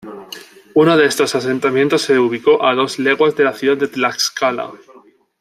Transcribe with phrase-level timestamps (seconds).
[0.73, 4.71] Uno de estos asentamientos se ubicó, a dos leguas de la ciudad de Tlaxcala.